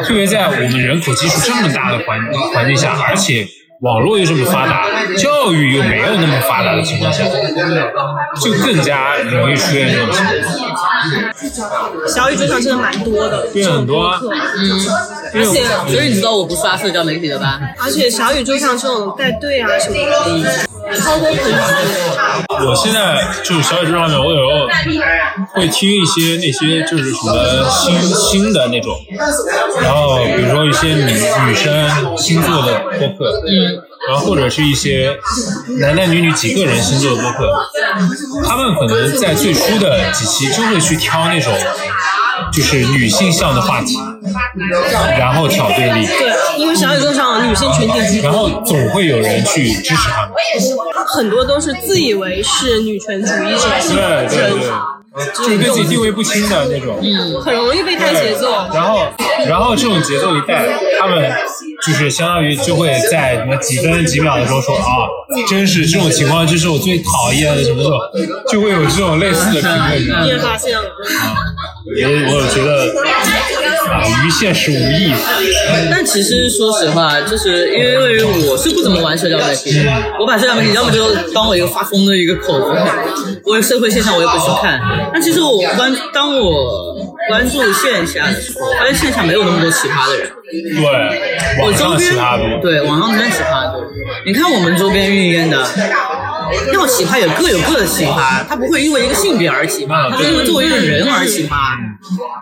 [0.06, 2.20] 特别在我们人口基数这么大的环
[2.54, 3.46] 环境下，而且
[3.84, 4.86] 网络又这么发达，
[5.18, 7.26] 教育又没有那么发达的情况下，
[8.42, 10.34] 就更加容易出现这种情况。
[12.08, 14.10] 小宇宙上真的蛮多的，对很多
[14.58, 14.88] 嗯，
[15.34, 17.60] 而且所以你知道我不刷社交媒体的吧？
[17.80, 20.68] 而且小宇宙上这种带队啊什么的。
[22.66, 24.68] 我现在就是小宇宙上面，我有时候
[25.54, 28.94] 会听一些那些就是什么新新的那种，
[29.82, 31.04] 然后比如说一些女
[31.48, 35.18] 女生星座的播客，嗯，然后或者是一些
[35.80, 37.54] 男男女女几个人星座的播客，
[38.46, 41.54] 他们可能在最初的几期就会去挑那种
[42.52, 43.98] 就是女性向的话题，
[45.18, 50.32] 然后挑对立，对，因为小宇宙上女性群体居然，后总会有人去支持他们。
[51.08, 56.98] 很多都是自以为是女权主义者，对对对，就是对自己定位不清的那种。
[57.42, 58.52] 很容易被带节奏。
[58.74, 59.06] 然后，
[59.48, 60.68] 然后这种节奏一带，
[61.00, 61.32] 他们
[61.86, 64.84] 就是相当于就会在什么几分几秒的时候说啊，
[65.50, 68.00] 真是这种情况，这是我最讨厌的什么时候，
[68.50, 70.24] 就会有这种类似的评论。
[70.24, 70.84] 你也发现了，
[71.86, 72.72] 我觉得，我觉得
[73.12, 73.20] 啊，
[74.26, 75.14] 与现实无异。
[75.92, 82.98] 但其实说实话，就是因为我是不怎么玩社交媒体的，我把社交媒体要么就当我一个发疯的一个口子看，
[83.46, 84.80] 我有社会现象我也不去看。
[85.12, 86.96] 但其实我关当我
[87.30, 90.30] 关注线下的时候，发现线下没有那么多奇葩的人。
[90.52, 92.62] 对，我周网上奇边葩多。
[92.62, 93.82] 对网上真奇葩多。
[94.26, 95.58] 你看我们周边运烟的，
[96.74, 101.60] 要喜欢也各有各的喜欢，他不会因为一个性别而喜欢，他是因为作为一个人而喜欢，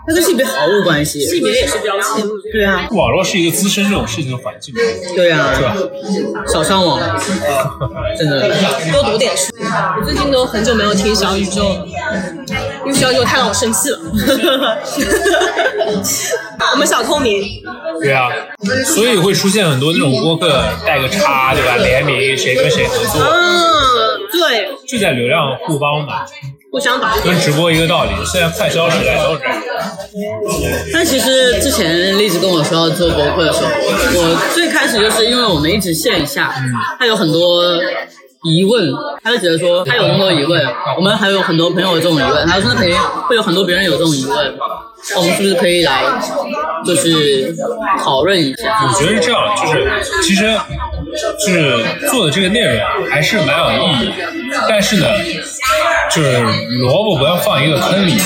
[0.08, 1.20] 他跟性别毫无关系。
[1.22, 2.26] 性别也是标签。
[2.52, 4.74] 对啊，网络是一个滋生这种事情的环境，
[5.16, 5.76] 对啊，对吧？
[6.52, 7.00] 少上网，
[8.18, 8.50] 真的。
[8.92, 9.52] 多读点书。
[9.98, 11.88] 我最近都很久没有听小宇宙了，
[12.92, 13.98] 因为小宇宙太让我生气了。
[16.74, 17.42] 我们小透明，
[18.02, 18.30] 对啊，
[18.86, 21.76] 所以会出现很多那种播客带个叉，对吧？
[21.78, 26.26] 联名谁跟谁合作，嗯，对，就在流量互帮嘛，
[26.72, 27.18] 互相打。
[27.20, 28.12] 跟直播一个道理。
[28.26, 29.58] 现在快消时代都是这样。
[30.94, 33.70] 但其实之前栗子跟我说要做博客的时候，
[34.22, 36.54] 我最开始就是因为我们一直线下，
[37.00, 37.64] 他有很多
[38.44, 38.92] 疑问，
[39.24, 40.66] 他就觉得说他有那么多疑问，
[40.98, 44.54] 我们还有很多朋友有这种疑问，他说那肯定会有很多别人有这种疑问，
[45.16, 46.04] 我们是不是可以来
[46.86, 47.56] 就是
[48.00, 48.88] 讨论一下？
[48.88, 49.92] 我觉得是这样，就是
[50.24, 50.58] 其实
[51.46, 54.14] 就是做的这个内容啊，还是蛮有意义的。
[54.68, 55.08] 但是呢，
[56.10, 56.42] 就是
[56.80, 58.18] 萝卜不要放一个坑里，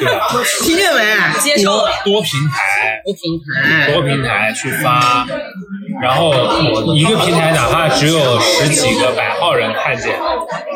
[0.00, 0.28] 对吧？
[0.62, 1.02] 听见没？
[1.40, 1.84] 接受。
[2.04, 5.26] 多平台，多平台，多平台去发，
[6.02, 6.32] 然后
[6.94, 10.18] 一个平台哪怕只有十几个、百号人看见，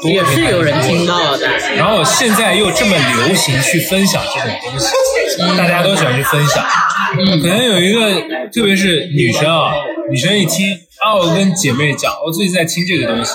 [0.05, 1.47] 也是有人听到的。
[1.77, 4.87] 然后现在又这么流行去分享这种东西，
[5.59, 6.65] 大家都喜欢去分享。
[7.17, 8.21] 可能有一个，
[8.53, 9.73] 特别是女生啊，
[10.11, 13.33] 女生一听啊，我跟姐妹讲，我最近在听这个东西，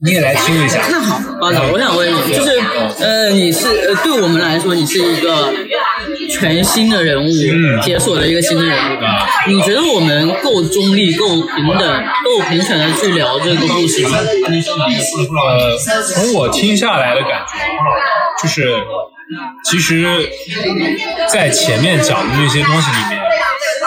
[0.00, 0.80] 你也来听一下。
[0.90, 2.60] 那好，包总，我想问你，就是
[3.00, 5.52] 呃，你是呃，对我们来说，你是一个
[6.28, 8.98] 全新的人物，嗯解锁了一个新的人物。
[9.48, 14.18] 你觉得我们够中立、够平等、够平权的去聊这个故事吗？
[14.18, 15.76] 呃，
[16.14, 18.74] 从我听下来的感觉，就是
[19.64, 20.04] 其实，
[21.28, 23.22] 在前面讲的那些东西里面，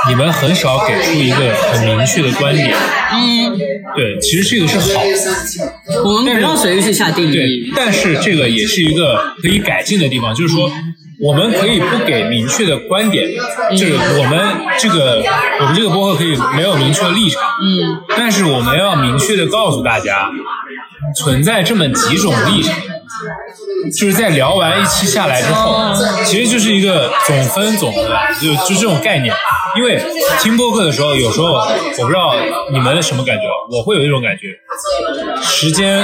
[0.10, 2.76] 你们很少给出一个很明确的观点。
[3.12, 3.58] 嗯，
[3.96, 6.04] 对，其实这个是好的。
[6.04, 7.72] 我们不要随意去下定对义，。
[7.76, 10.70] 但是这个也是一个可以改进的地方，就是说，
[11.20, 13.28] 我们可以不给明确的观点，
[13.72, 14.40] 就是我们
[14.80, 15.24] 这个
[15.60, 20.30] 我们这个播客可以没有明确的立场，嗯，但是我们要明确的告诉大家，
[21.16, 22.76] 存在这么几种立场。
[24.00, 25.94] 就是在聊完一期下来之后，
[26.26, 29.34] 其实就是一个总分总的，就就这种概念。
[29.76, 30.02] 因为
[30.42, 32.36] 听播客的时候，有时候我不知道
[32.72, 34.48] 你们什么感觉，我会有一种感觉，
[35.42, 36.00] 时间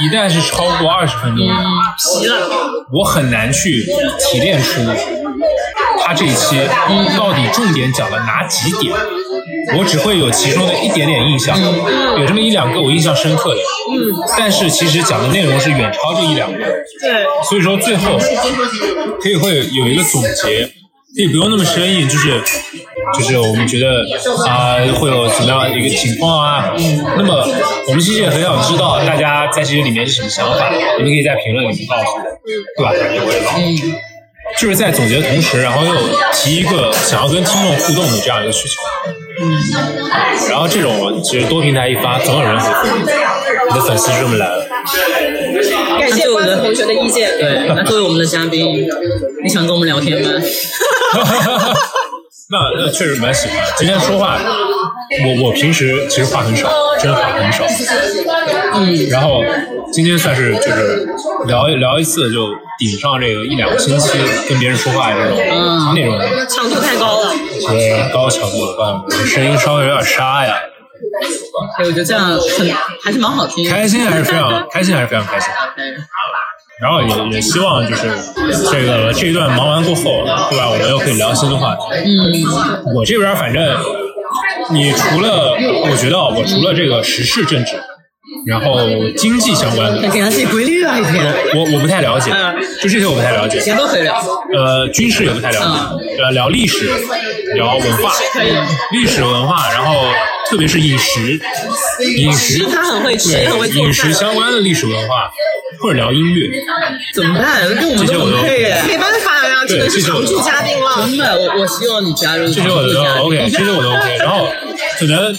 [0.00, 2.48] 一旦是超过二十分钟，疲了，
[2.92, 3.86] 我很难去
[4.18, 4.80] 提炼出
[6.04, 6.60] 他这一期
[7.16, 8.92] 到底重点讲了哪几点。
[9.76, 11.58] 我只会有其中的一点点印象，
[12.18, 13.60] 有这么一两个我印象深刻的，
[13.92, 18.18] 嗯，但是其实讲的内容是远超这一两个，对，所以说最后
[19.20, 20.64] 可以会有一个总结，
[21.16, 22.40] 可以不用那么生硬，就是
[23.18, 24.04] 就是我们觉得
[24.46, 26.74] 啊、会有怎么样一个情况啊，
[27.16, 27.46] 那么
[27.88, 32.22] 我们其实也很想知道大家在这些里面是什么想法，你们可以在评论里面告诉我，
[32.76, 32.92] 对吧？
[33.56, 34.11] 嗯，
[34.58, 35.94] 就是在总结的同时，然后又
[36.32, 38.82] 提一个想要跟听众互动的这样一个需求。
[39.40, 39.50] 嗯，
[40.50, 44.66] 然后这种其实多平台一发，总有人回复你，你的粉丝就这么来了。
[45.98, 47.30] 感谢关子同学的意见。
[47.38, 47.66] 对。
[47.74, 48.86] 那作为我们的嘉宾，
[49.42, 50.28] 你想跟我们聊天吗？
[52.50, 53.56] 那那确实蛮喜欢。
[53.78, 54.38] 今天说话，
[55.24, 57.64] 我我平时其实话很少，真的话很少。
[58.74, 59.42] 嗯，然后
[59.92, 61.06] 今天算是就是
[61.46, 67.30] 聊一聊一次，就顶上这个一两个星期跟别人说话这种嗯内容，强度太高了，
[67.68, 70.54] 对高强度声音稍微有点沙呀。
[71.78, 73.70] 对，我觉得这样很还是蛮好听的。
[73.70, 75.48] 开心还是非常开心，还是非常开心。
[76.80, 78.08] 然后也也希望就是
[78.70, 80.70] 这个这一段忙完过后，对吧？
[80.70, 81.82] 我们又可以聊新的话题。
[81.92, 83.76] 嗯，我这边反正，
[84.70, 85.52] 你除了
[85.90, 87.76] 我觉得啊我除了这个时事政治，
[88.46, 91.34] 然后经济相关的，给他自己规律啊，一天。
[91.54, 92.30] 我我不太了解，
[92.80, 93.60] 就这些我不太了解。
[93.60, 94.20] 谁都可以聊。
[94.54, 95.60] 呃，军事也不太了
[95.98, 96.90] 解，呃，聊历史，
[97.54, 98.12] 聊文化，
[98.92, 100.04] 历史文化，然后
[100.50, 101.40] 特别是饮食，
[102.16, 103.68] 饮食他很会吃，很会。
[103.68, 105.30] 饮食相关的历史文化，
[105.80, 106.50] 或者聊音乐，
[107.14, 107.68] 怎么办？
[107.76, 108.82] 跟我们都很配耶。
[108.86, 111.06] 没办法呀，只能是常驻嘉宾了。
[111.06, 112.46] 真的，我我希望你加入。
[112.46, 114.16] 这些我都 OK，这些我都 OK。
[114.18, 114.48] 然后
[114.98, 115.34] 可能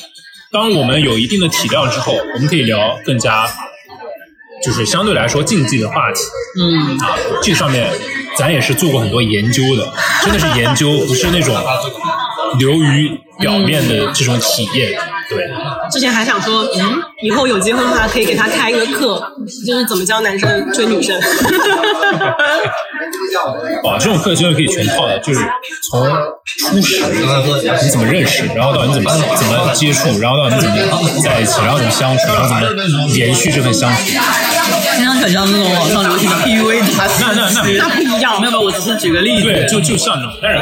[0.53, 3.47] 当我们有一定的体量之后，我们可以聊更加
[4.63, 6.21] 就是相对来说竞技的话题。
[6.61, 7.89] 嗯，啊，这上面
[8.37, 9.91] 咱也是做过很多研究的，
[10.23, 11.55] 真的是研究，不是那种
[12.59, 14.91] 流于表面的这种体验。
[15.27, 15.49] 对，
[15.91, 19.19] 之前还想说，嗯，以后有机会的话，可以给他开一个课，
[19.65, 21.19] 就是怎么教男生追女生。
[23.83, 25.39] 哇，这种课真的可以全套的，就是
[25.89, 26.07] 从
[26.59, 27.03] 初始
[27.81, 30.75] 你怎么认识，然后到你怎么怎么接触，然后到你怎么
[31.23, 33.97] 在一起，然后怎么相处，然后怎么延续这份相处。
[34.95, 37.23] 听上去很像那种网上流行的 PUA 大师。
[37.23, 39.43] 那那那那不一样没有没有，我只是举个例子。
[39.43, 40.59] 对，就就像这种，但是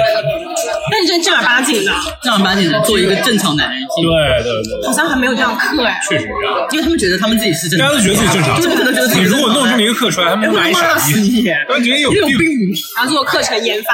[0.92, 1.92] 但是正儿八经的，
[2.24, 6.00] 正儿八经的做一个正常男人，对对对对，好像还没有这样课哎。
[6.10, 6.68] 确实这样。
[6.72, 8.04] 因为他们觉得他们自己是正常大家都。
[8.04, 12.22] 觉得自己正常，对他们都觉得自己你如果弄这么一个课出来，他们会骂你傻逼，你，他们觉得你有病。
[12.96, 13.94] 然后做课程研发，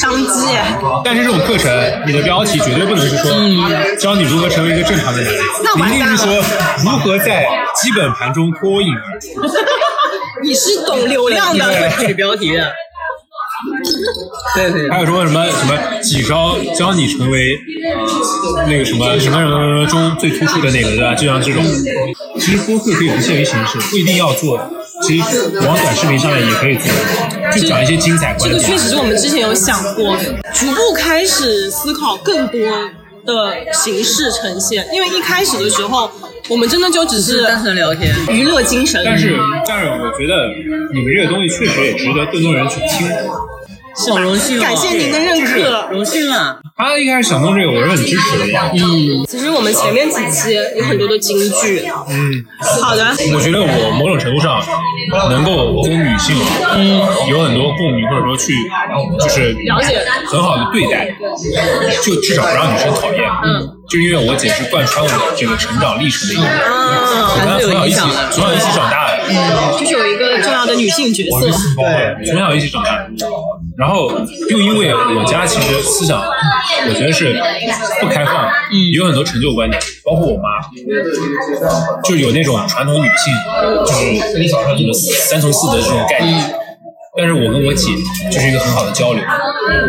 [0.00, 0.78] 商机哎。
[1.04, 1.70] 但是这种课程，
[2.06, 3.32] 你的标题绝对不能是说
[3.98, 5.22] 教你如何成为一个正常的
[5.76, 6.36] 男人，一定是说
[6.84, 7.46] 如何在
[7.80, 9.26] 基本盘中脱颖而出。
[10.42, 12.72] 你是懂流量的，取标题的。
[14.56, 17.56] 对对还有说什么什么几招教你成为
[18.66, 21.14] 那个什么什么什么什么中最突出的那个，对吧？
[21.14, 21.62] 就像这种，
[22.40, 24.58] 其实播客可以不限于形式，不一定要做。
[25.06, 26.90] 其实往短视频上面也可以做，
[27.52, 28.58] 就讲一些精彩这个。
[28.58, 30.16] 确实是我们之前有想过，
[30.54, 32.60] 逐步开始思考更多
[33.24, 34.88] 的形式呈现。
[34.92, 36.10] 因为一开始的时候，
[36.52, 38.14] 我们真的就只是单纯聊天。
[38.28, 39.34] 娱乐精神，但是，
[39.66, 40.50] 但是我觉得
[40.92, 43.08] 你们这个东西确实也值得更多人去听。
[43.94, 44.62] 好荣幸啊！
[44.62, 45.88] 感谢您的认可。
[45.90, 46.60] 荣幸啊！
[46.84, 48.44] 他一开始想弄这个，我是很支持的。
[48.74, 51.84] 嗯，其实我们前面几期有很多的金句。
[52.08, 52.44] 嗯，
[52.80, 54.62] 好的，我觉得我某种程度上
[55.30, 56.36] 能够跟女性
[56.74, 58.52] 嗯有很多共鸣，或者说去
[59.20, 61.14] 就是了解很好的对待，
[62.02, 63.22] 就至少不让女生讨厌。
[63.44, 68.00] 嗯，就因为我姐是贯穿我这个成长历程的一个人，啊，我跟她从小一起
[68.32, 69.12] 从小一起长大的。
[69.78, 71.40] 就是有一个重要的女性角色。
[71.76, 73.06] 对，从小一起长大，
[73.76, 74.10] 然后
[74.50, 76.22] 又因为我家其实思想，
[76.88, 77.34] 我觉得是
[78.00, 78.50] 不开放，
[78.92, 80.60] 有很多成就观念，包括我妈，
[82.04, 83.34] 就是有那种传统女性，
[83.86, 86.54] 就是什么三从四德这种概念。
[87.14, 87.90] 但是我跟我姐
[88.32, 89.22] 就是一个很好的交流，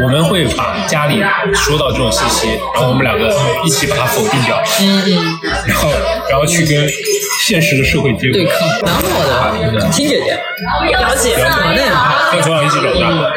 [0.04, 1.24] 我们会把家里
[1.54, 3.34] 说到这种信息，然后我们两个
[3.66, 5.90] 一起把它否定掉，嗯嗯，然后
[6.30, 6.86] 然后去跟
[7.46, 8.38] 现实的社会结果。
[8.38, 10.32] 对抗，蛮好的，亲姐姐，
[10.98, 11.36] 了解。
[11.36, 12.84] 啊，那也很好，跟从小一起长
[13.20, 13.34] 大，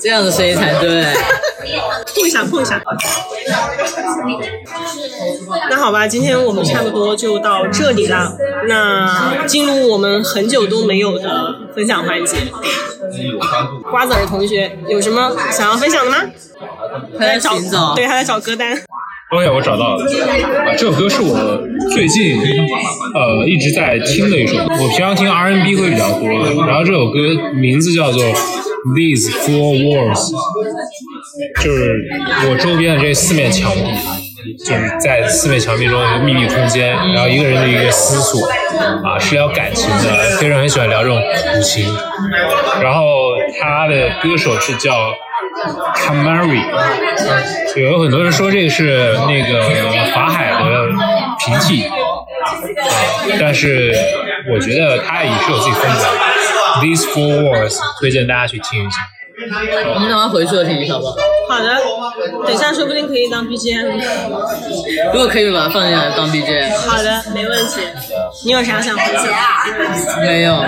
[0.00, 1.04] 这样的声音才对。
[2.12, 2.82] 碰一下，碰一下。
[5.70, 8.36] 那好吧，今天我们差不多就到这里了。
[8.68, 12.36] 那进入我们很久都没有的分享环节。
[13.92, 16.18] 瓜子儿同学有什么想要分享的吗？
[17.16, 17.54] 他在找，
[17.94, 18.76] 对，他在找歌单。
[19.34, 20.06] OK，我找到了，
[20.78, 21.60] 这首歌是我
[21.92, 22.38] 最近
[23.14, 24.56] 呃一直在听的一首。
[24.58, 26.28] 我平常听 R N B 会比较多，
[26.68, 27.18] 然后这首歌
[27.56, 28.22] 名字叫做
[28.94, 30.30] These Four Walls，
[31.64, 32.00] 就是
[32.48, 33.80] 我周边的这四面墙壁，
[34.64, 38.46] 就是在四面墙壁中的一个秘密空间，然后一个人的一个思索
[39.02, 41.84] 啊，是聊感情的，非常很喜欢聊这种苦情。
[42.80, 45.12] 然后他的歌手是叫
[45.96, 46.62] Kamari，
[47.76, 49.60] 有很多人说这个是那个
[50.14, 50.58] 法海的
[51.44, 51.92] 平替，啊，
[53.40, 53.94] 但是
[54.52, 56.08] 我觉得他也是有自己风格的。
[56.82, 58.96] These Four words，推荐大家去听一下。
[59.94, 61.02] 我们等会回去了听一下吧。
[61.48, 61.76] 好的，
[62.44, 64.00] 等一下说不定可以当 BGM。
[65.12, 66.88] 如果可以把它放进来当 BGM。
[66.88, 67.80] 好的，没问题。
[68.42, 69.24] 你有啥想分享？
[70.20, 70.64] 没有，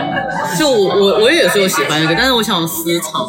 [0.59, 3.27] 就我我我也是有喜欢的歌，但是我想私藏。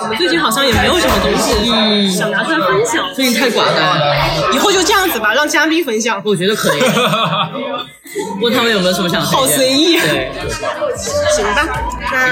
[0.00, 4.14] 我 们最近好像也没有什么东西想拿出来分享，最近太寡淡了，
[4.52, 6.22] 以后就这样子吧，让嘉宾分享。
[6.24, 6.80] 我觉得可以。
[8.40, 9.98] 问他们有没有什么想好随意。
[9.98, 10.30] 对，
[11.34, 11.66] 行吧，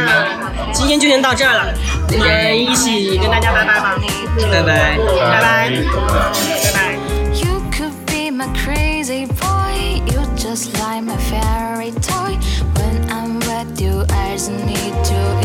[0.06, 0.24] 那
[0.72, 1.66] 今天就先到这儿了，
[2.12, 3.96] 我们一起跟大家拜拜吧，
[4.50, 4.62] 拜拜。
[4.62, 6.63] 拜拜，拜拜。
[8.44, 10.02] a crazy boy.
[10.10, 12.36] You just like my fairy toy.
[12.76, 15.43] When I'm with you, I just need to.